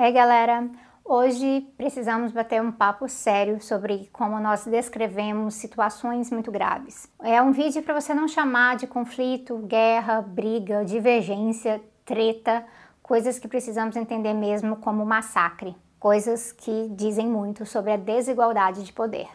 [0.00, 0.64] Ei galera,
[1.04, 7.10] hoje precisamos bater um papo sério sobre como nós descrevemos situações muito graves.
[7.20, 12.64] É um vídeo para você não chamar de conflito, guerra, briga, divergência, treta,
[13.02, 18.92] coisas que precisamos entender mesmo como massacre, coisas que dizem muito sobre a desigualdade de
[18.92, 19.26] poder.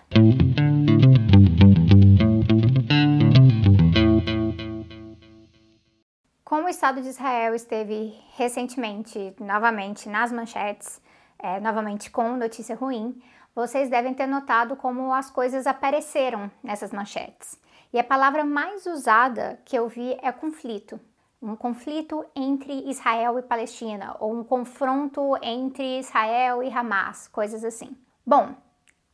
[6.54, 11.02] Como o Estado de Israel esteve recentemente, novamente, nas manchetes,
[11.40, 13.20] é, novamente com notícia ruim,
[13.56, 17.60] vocês devem ter notado como as coisas apareceram nessas manchetes.
[17.92, 21.00] E a palavra mais usada que eu vi é conflito.
[21.42, 27.97] Um conflito entre Israel e Palestina, ou um confronto entre Israel e Hamas, coisas assim.
[28.24, 28.54] Bom,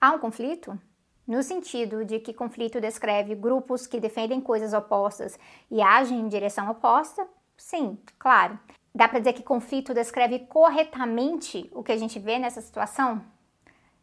[0.02, 0.78] há um conflito?
[1.30, 5.38] No sentido de que conflito descreve grupos que defendem coisas opostas
[5.70, 7.28] e agem em direção oposta?
[7.56, 8.60] Sim, claro.
[8.96, 13.24] Dá para dizer que conflito descreve corretamente o que a gente vê nessa situação?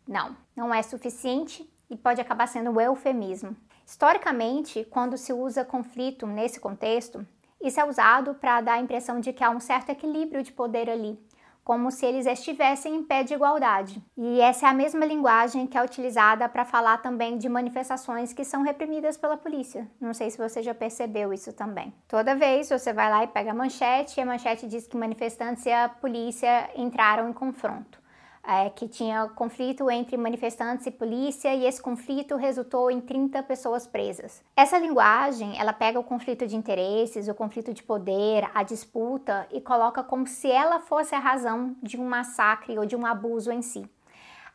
[0.06, 3.56] Não, não é suficiente e pode acabar sendo um eufemismo.
[3.84, 7.26] Historicamente, quando se usa conflito nesse contexto,
[7.60, 10.88] isso é usado para dar a impressão de que há um certo equilíbrio de poder
[10.88, 11.18] ali,
[11.66, 14.00] como se eles estivessem em pé de igualdade.
[14.16, 18.44] E essa é a mesma linguagem que é utilizada para falar também de manifestações que
[18.44, 19.90] são reprimidas pela polícia.
[20.00, 21.92] Não sei se você já percebeu isso também.
[22.06, 25.66] Toda vez você vai lá e pega a manchete e a manchete diz que manifestantes
[25.66, 28.05] e a polícia entraram em confronto
[28.46, 33.86] é, que tinha conflito entre manifestantes e polícia e esse conflito resultou em 30 pessoas
[33.86, 34.42] presas.
[34.56, 39.60] Essa linguagem, ela pega o conflito de interesses, o conflito de poder, a disputa e
[39.60, 43.62] coloca como se ela fosse a razão de um massacre ou de um abuso em
[43.62, 43.88] si.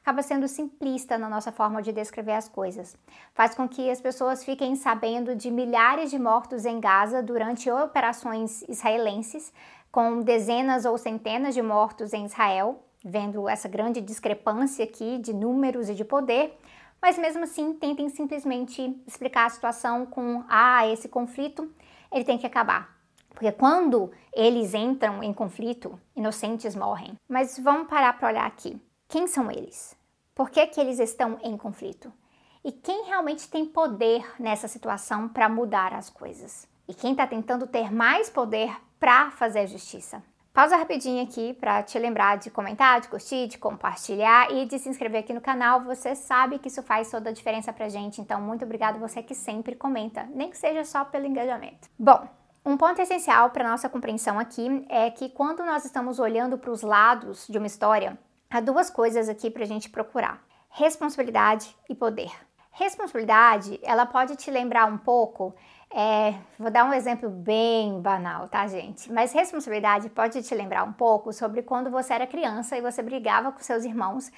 [0.02, 2.98] Acaba sendo simplista na nossa forma de descrever as coisas.
[3.36, 8.64] Faz com que as pessoas fiquem sabendo de milhares de mortos em Gaza durante operações
[8.67, 9.53] israelenses,
[9.92, 15.89] com dezenas ou centenas de mortos em Israel, vendo essa grande discrepância aqui de números
[15.89, 16.57] e de poder,
[17.02, 21.70] mas mesmo assim tentem simplesmente explicar a situação com ah, esse conflito
[22.11, 23.02] ele tem que acabar.
[23.30, 27.15] Porque quando eles entram em conflito, inocentes morrem.
[27.27, 28.80] Mas vamos parar para olhar aqui.
[29.08, 29.97] Quem são eles?
[30.36, 32.11] Por que, que eles estão em conflito?
[32.64, 36.67] E quem realmente tem poder nessa situação para mudar as coisas?
[36.87, 40.21] E quem está tentando ter mais poder para fazer justiça?
[40.54, 44.89] Pausa rapidinho aqui para te lembrar de comentar, de curtir, de compartilhar e de se
[44.89, 45.82] inscrever aqui no canal.
[45.86, 49.34] Você sabe que isso faz toda a diferença pra gente, então muito obrigado você que
[49.34, 51.88] sempre comenta, nem que seja só pelo engajamento.
[51.98, 52.28] Bom,
[52.66, 56.82] um ponto essencial para nossa compreensão aqui é que quando nós estamos olhando para os
[56.82, 58.20] lados de uma história,
[58.50, 62.30] há duas coisas aqui para a gente procurar: responsabilidade e poder.
[62.72, 65.56] Responsabilidade, ela pode te lembrar um pouco
[65.93, 69.11] é, vou dar um exemplo bem banal, tá, gente?
[69.11, 73.52] Mas responsabilidade pode te lembrar um pouco sobre quando você era criança e você brigava
[73.52, 74.31] com seus irmãos.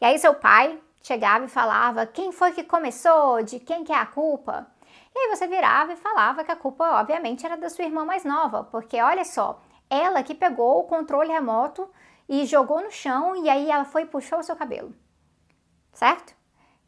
[0.00, 3.96] E aí seu pai chegava e falava quem foi que começou, de quem que é
[3.96, 4.66] a culpa.
[5.14, 8.24] E aí você virava e falava que a culpa, obviamente, era da sua irmã mais
[8.24, 9.60] nova, porque olha só,
[9.90, 11.88] ela que pegou o controle remoto
[12.28, 14.94] e jogou no chão e aí ela foi e puxou o seu cabelo.
[15.92, 16.34] Certo?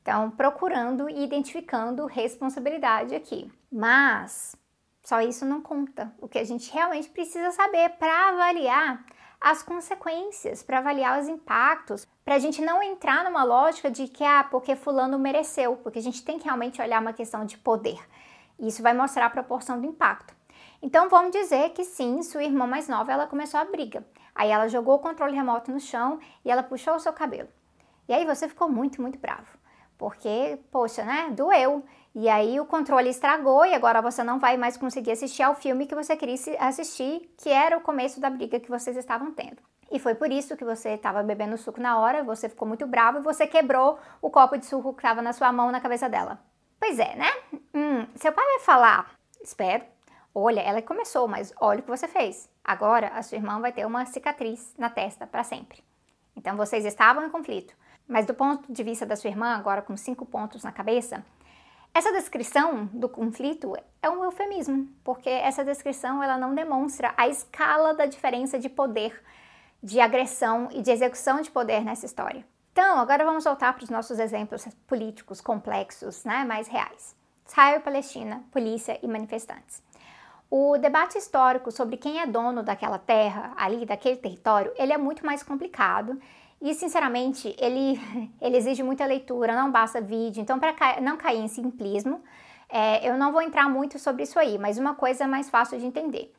[0.06, 3.50] Então, procurando e identificando responsabilidade aqui.
[3.72, 4.55] Mas
[5.03, 6.15] só isso não conta.
[6.21, 9.05] O que a gente realmente precisa saber para avaliar
[9.41, 14.22] as consequências, para avaliar os impactos, para a gente não entrar numa lógica de que,
[14.22, 17.99] ah, porque fulano mereceu, porque a gente tem que realmente olhar uma questão de poder.
[18.61, 20.33] Isso vai mostrar a proporção do impacto.
[20.81, 24.06] Então vamos dizer que sim, sua irmã mais nova, ela começou a briga.
[24.37, 27.49] Aí ela jogou o controle remoto no chão e ela puxou o seu cabelo.
[28.09, 29.66] E aí você ficou muito, muito bravo
[29.99, 31.84] porque, poxa, né, doeu.
[32.15, 35.87] E aí o controle estragou e agora você não vai mais conseguir assistir ao filme
[35.87, 39.59] que você queria assistir, que era o começo da briga que vocês estavam tendo.
[39.91, 43.19] E foi por isso que você estava bebendo suco na hora, você ficou muito bravo
[43.19, 46.39] e você quebrou o copo de suco que estava na sua mão na cabeça dela.
[46.81, 47.31] Pois é, né?
[47.75, 49.84] Hum, seu pai vai falar, espero,
[50.34, 52.51] olha, ela começou, mas olha o que você fez.
[52.65, 55.84] Agora a sua irmã vai ter uma cicatriz na testa para sempre.
[56.34, 57.75] Então vocês estavam em conflito.
[58.09, 61.25] Mas do ponto de vista da sua irmã, agora com cinco pontos na cabeça,
[61.93, 67.95] essa descrição do conflito é um eufemismo, porque essa descrição ela não demonstra a escala
[67.95, 69.19] da diferença de poder,
[69.83, 72.45] de agressão e de execução de poder nessa história.
[72.71, 77.17] Então, agora vamos voltar para os nossos exemplos políticos complexos, né, mais reais.
[77.47, 79.83] Israel e Palestina, polícia e manifestantes.
[80.51, 85.25] O debate histórico sobre quem é dono daquela terra, ali, daquele território, ele é muito
[85.25, 86.21] mais complicado
[86.61, 88.01] e, sinceramente, ele,
[88.41, 90.41] ele exige muita leitura, não basta vídeo.
[90.41, 92.23] Então, para não cair em simplismo,
[92.69, 95.87] é, eu não vou entrar muito sobre isso aí, mas uma coisa mais fácil de
[95.87, 96.33] entender.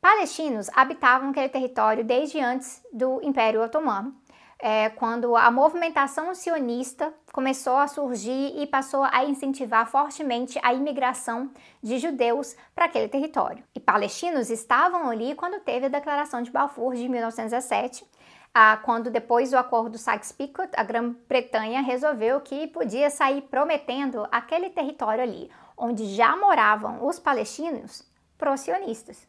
[0.00, 4.14] Palestinos habitavam aquele território desde antes do Império Otomano,
[4.58, 11.50] é, quando a movimentação sionista começou a surgir e passou a incentivar fortemente a imigração
[11.82, 13.64] de judeus para aquele território.
[13.74, 18.04] E palestinos estavam ali quando teve a Declaração de Balfour de 1917,
[18.54, 25.22] ah, quando depois do acordo Sykes-Picot, a Grã-Bretanha resolveu que podia sair prometendo aquele território
[25.22, 28.06] ali, onde já moravam os palestinos,
[28.36, 29.26] para os sionistas.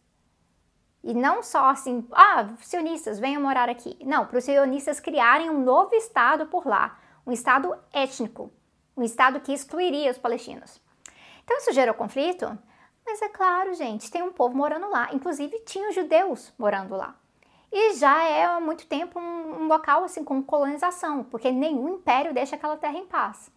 [1.02, 3.98] E não só assim, ah, sionistas, venham morar aqui.
[4.06, 8.52] Não, para os sionistas criarem um novo estado por lá, um estado étnico,
[8.96, 10.82] um estado que excluiria os palestinos.
[11.44, 12.58] Então isso gerou conflito,
[13.06, 17.16] mas é claro, gente, tem um povo morando lá, inclusive tinha judeus morando lá.
[17.76, 22.32] E já é há muito tempo um, um local assim com colonização, porque nenhum império
[22.32, 23.52] deixa aquela terra em paz.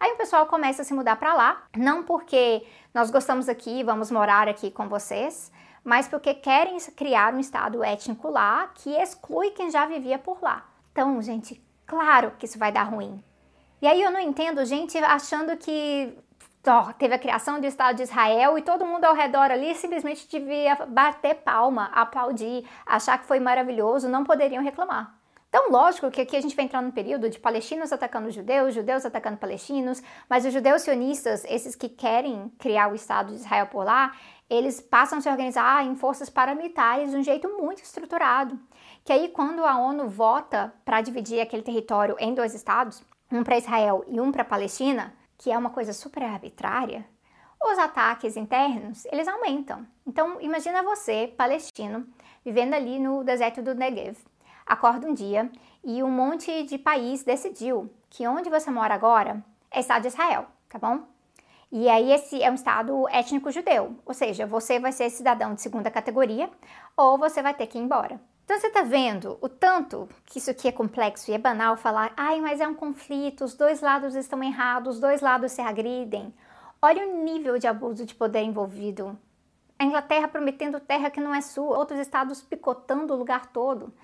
[0.00, 4.10] Aí o pessoal começa a se mudar para lá, não porque nós gostamos aqui, vamos
[4.10, 5.52] morar aqui com vocês,
[5.84, 10.68] mas porque querem criar um estado étnico lá que exclui quem já vivia por lá.
[10.90, 13.22] Então, gente, claro que isso vai dar ruim.
[13.80, 16.12] E aí eu não entendo gente achando que
[16.98, 20.74] teve a criação do Estado de Israel e todo mundo ao redor ali simplesmente devia
[20.86, 25.20] bater palma, aplaudir, achar que foi maravilhoso, não poderiam reclamar.
[25.48, 29.04] Então, lógico que aqui a gente vai entrar num período de palestinos atacando judeus, judeus
[29.04, 33.84] atacando palestinos, mas os judeus sionistas, esses que querem criar o Estado de Israel por
[33.84, 34.12] lá,
[34.48, 38.56] eles passam a se organizar em forças paramilitares de um jeito muito estruturado.
[39.04, 43.58] Que aí, quando a ONU vota para dividir aquele território em dois estados, um para
[43.58, 47.06] Israel e um para Palestina, que é uma coisa super arbitrária,
[47.62, 49.86] os ataques internos eles aumentam.
[50.06, 52.06] Então, imagina você, palestino,
[52.44, 54.18] vivendo ali no deserto do Negev,
[54.66, 55.50] acorda um dia
[55.82, 60.46] e um monte de país decidiu que onde você mora agora é Estado de Israel,
[60.68, 61.06] tá bom?
[61.72, 65.62] E aí esse é um estado étnico judeu, ou seja, você vai ser cidadão de
[65.62, 66.50] segunda categoria
[66.94, 68.20] ou você vai ter que ir embora.
[68.50, 72.12] Então você está vendo o tanto que isso aqui é complexo e é banal falar,
[72.16, 76.34] ai, mas é um conflito, os dois lados estão errados, os dois lados se agridem.
[76.82, 79.16] Olha o nível de abuso de poder envolvido.
[79.78, 83.94] A Inglaterra prometendo terra que não é sua, outros estados picotando o lugar todo.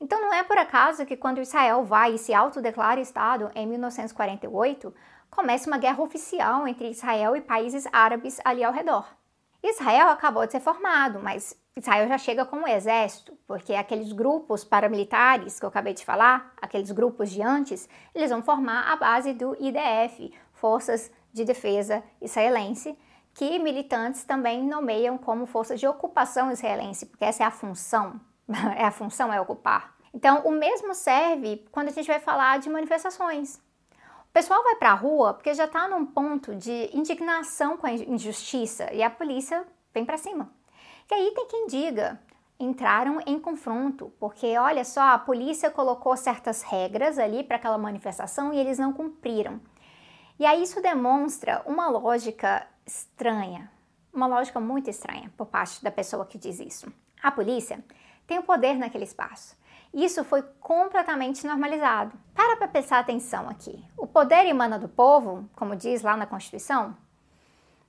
[0.00, 4.94] Então não é por acaso que quando Israel vai e se autodeclara Estado em 1948,
[5.30, 9.06] começa uma guerra oficial entre Israel e países árabes ali ao redor.
[9.62, 14.62] Israel acabou de ser formado, mas Israel já chega com um exército, porque aqueles grupos
[14.62, 19.32] paramilitares que eu acabei de falar, aqueles grupos de antes, eles vão formar a base
[19.32, 22.96] do IDF, Forças de Defesa Israelense,
[23.34, 28.20] que militantes também nomeiam como forças de ocupação israelense, porque essa é a função,
[28.76, 29.96] é a função é ocupar.
[30.12, 33.56] Então, o mesmo serve quando a gente vai falar de manifestações.
[34.28, 37.92] O pessoal vai para a rua porque já está num ponto de indignação com a
[37.92, 40.50] injustiça e a polícia vem para cima.
[41.10, 42.20] E aí tem quem diga,
[42.58, 48.52] entraram em confronto, porque olha só, a polícia colocou certas regras ali para aquela manifestação
[48.52, 49.60] e eles não cumpriram.
[50.38, 53.70] E aí isso demonstra uma lógica estranha,
[54.12, 56.92] uma lógica muito estranha por parte da pessoa que diz isso.
[57.22, 57.84] A polícia
[58.26, 59.56] tem o poder naquele espaço.
[59.92, 62.16] Isso foi completamente normalizado.
[62.34, 63.84] Para para prestar atenção aqui.
[63.96, 66.96] O poder emana do povo, como diz lá na Constituição?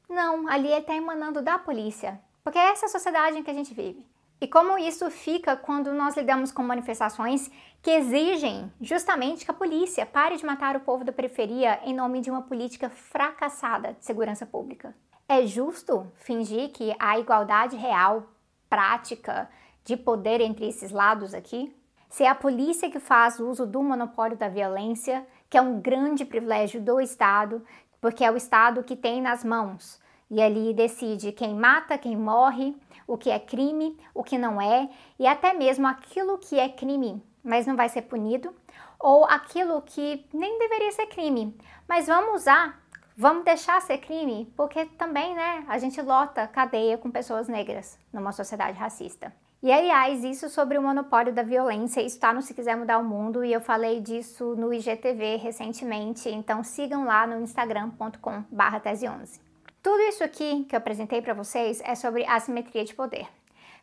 [0.10, 3.74] Não, ali está emanando da polícia, porque é essa a sociedade em que a gente
[3.74, 4.06] vive.
[4.42, 7.50] E como isso fica quando nós lidamos com manifestações
[7.82, 12.20] que exigem justamente que a polícia pare de matar o povo da periferia em nome
[12.20, 14.94] de uma política fracassada de segurança pública?
[15.30, 18.28] É justo fingir que há igualdade real,
[18.70, 19.50] prática,
[19.86, 21.74] de poder entre esses lados aqui?
[22.10, 26.26] Se é a polícia que faz uso do monopólio da violência, que é um grande
[26.26, 27.66] privilégio do Estado,
[28.02, 30.03] porque é o Estado que tem nas mãos
[30.34, 32.76] e ali decide quem mata, quem morre,
[33.06, 37.24] o que é crime, o que não é, e até mesmo aquilo que é crime,
[37.44, 38.52] mas não vai ser punido,
[39.00, 41.56] ou aquilo que nem deveria ser crime,
[41.88, 42.82] mas vamos usar,
[43.16, 48.32] vamos deixar ser crime, porque também, né, a gente lota cadeia com pessoas negras numa
[48.32, 49.32] sociedade racista.
[49.62, 53.46] E aliás, isso sobre o monopólio da violência, está no Se Quiser Mudar o Mundo
[53.46, 58.44] e eu falei disso no IGTV recentemente, então sigam lá no instagram.com
[58.84, 59.53] tese11.
[59.84, 63.28] Tudo isso aqui que eu apresentei para vocês é sobre assimetria de poder.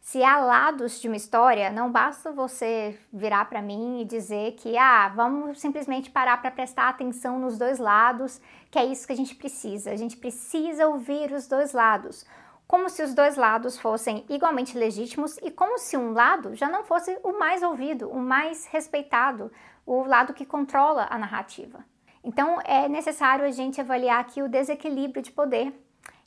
[0.00, 4.78] Se há lados de uma história, não basta você virar para mim e dizer que
[4.78, 8.40] ah, vamos simplesmente parar para prestar atenção nos dois lados,
[8.70, 9.90] que é isso que a gente precisa.
[9.90, 12.24] A gente precisa ouvir os dois lados
[12.66, 16.84] como se os dois lados fossem igualmente legítimos e como se um lado já não
[16.84, 19.50] fosse o mais ouvido, o mais respeitado,
[19.84, 21.84] o lado que controla a narrativa.
[22.22, 25.74] Então é necessário a gente avaliar aqui o desequilíbrio de poder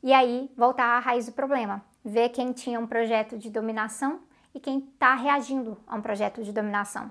[0.03, 1.81] e aí voltar à raiz do problema.
[2.05, 4.19] ver quem tinha um projeto de dominação
[4.53, 7.09] e quem está reagindo a um projeto de dominação.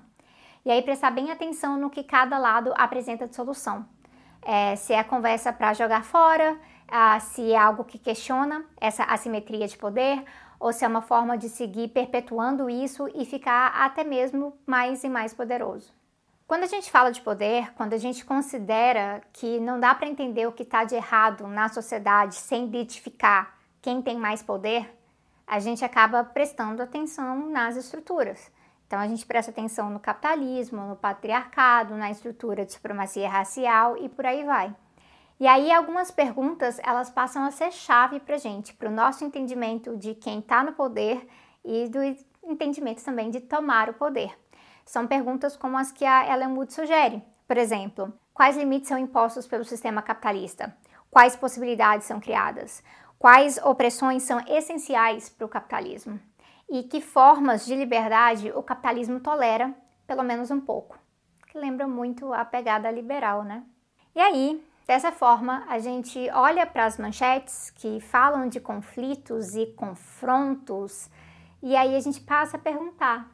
[0.63, 3.85] E aí prestar bem atenção no que cada lado apresenta de solução.
[4.43, 6.55] É, se é conversa para jogar fora,
[7.21, 10.23] se é algo que questiona essa assimetria de poder,
[10.59, 15.09] ou se é uma forma de seguir perpetuando isso e ficar até mesmo mais e
[15.09, 15.91] mais poderoso.
[16.53, 20.45] Quando a gente fala de poder, quando a gente considera que não dá para entender
[20.45, 24.87] o que está de errado na sociedade sem identificar quem tem mais poder,
[25.47, 28.51] a gente acaba prestando atenção nas estruturas.
[28.85, 34.07] Então a gente presta atenção no capitalismo, no patriarcado, na estrutura de supremacia racial e
[34.07, 34.75] por aí vai.
[35.39, 39.97] E aí algumas perguntas elas passam a ser chave para gente, para o nosso entendimento
[39.97, 41.27] de quem está no poder
[41.65, 41.97] e do
[42.43, 44.42] entendimento também de tomar o poder.
[44.85, 47.23] São perguntas como as que a Ellen Wood sugere.
[47.47, 50.75] Por exemplo, quais limites são impostos pelo sistema capitalista?
[51.09, 52.83] Quais possibilidades são criadas?
[53.19, 56.19] Quais opressões são essenciais para o capitalismo?
[56.69, 59.73] E que formas de liberdade o capitalismo tolera,
[60.07, 60.97] pelo menos um pouco?
[61.47, 63.63] Que lembra muito a pegada liberal, né?
[64.15, 69.67] E aí, dessa forma, a gente olha para as manchetes que falam de conflitos e
[69.67, 71.09] confrontos,
[71.61, 73.29] e aí a gente passa a perguntar: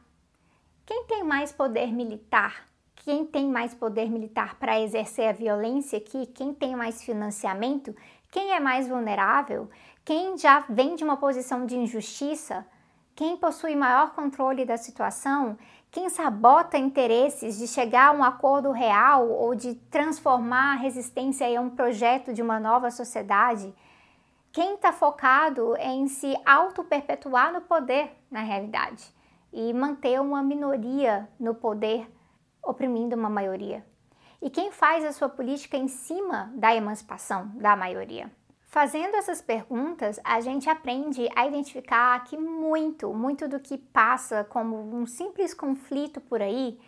[0.90, 2.68] quem tem mais poder militar?
[2.96, 6.26] Quem tem mais poder militar para exercer a violência aqui?
[6.26, 7.94] Quem tem mais financiamento?
[8.28, 9.70] Quem é mais vulnerável?
[10.04, 12.66] Quem já vem de uma posição de injustiça?
[13.14, 15.56] Quem possui maior controle da situação?
[15.92, 21.56] Quem sabota interesses de chegar a um acordo real ou de transformar a resistência em
[21.56, 23.72] um projeto de uma nova sociedade?
[24.50, 29.19] Quem está focado em se auto-perpetuar no poder, na realidade?
[29.52, 32.10] E manter uma minoria no poder
[32.62, 33.84] oprimindo uma maioria?
[34.42, 38.30] E quem faz a sua política em cima da emancipação da maioria?
[38.70, 44.96] Fazendo essas perguntas, a gente aprende a identificar que muito, muito do que passa como
[44.96, 46.78] um simples conflito por aí,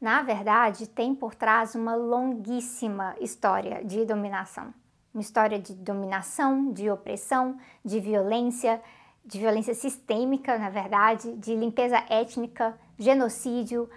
[0.00, 4.74] na verdade, tem por trás uma longuíssima história de dominação.
[5.14, 8.82] Uma história de dominação, de opressão, de violência,
[9.28, 13.88] de violência sistêmica, na verdade, de limpeza étnica, genocídio,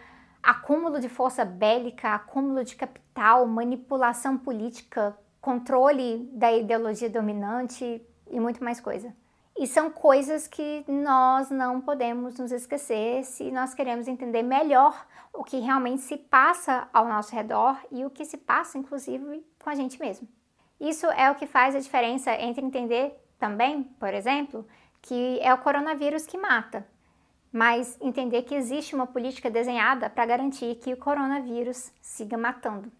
[0.43, 8.61] acúmulo de força bélica, acúmulo de capital, manipulação política, controle da ideologia dominante e muito
[8.61, 9.15] mais coisa.
[9.57, 15.45] E são coisas que nós não podemos nos esquecer se nós queremos entender melhor o
[15.45, 19.75] que realmente se passa ao nosso redor e o que se passa, inclusive, com a
[19.75, 20.27] gente mesmo.
[20.77, 24.67] Isso é o que faz a diferença entre entender também, por exemplo,
[25.01, 26.87] que é o coronavírus que mata,
[27.51, 32.91] mas entender que existe uma política desenhada para garantir que o coronavírus siga matando.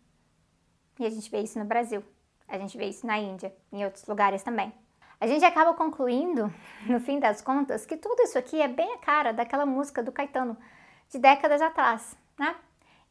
[1.00, 2.04] E a gente vê isso no Brasil,
[2.48, 4.74] a gente vê isso na Índia, em outros lugares também.
[5.20, 6.52] A gente acaba concluindo,
[6.90, 10.12] no fim das contas, que tudo isso aqui é bem a cara daquela música do
[10.12, 10.58] Caetano
[11.10, 12.56] de décadas atrás, né?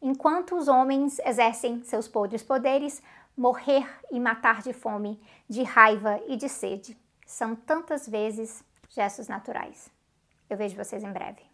[0.03, 3.03] Enquanto os homens exercem seus podres poderes,
[3.37, 6.97] morrer e matar de fome, de raiva e de sede.
[7.27, 9.91] São tantas vezes gestos naturais.
[10.49, 11.50] Eu vejo vocês em breve.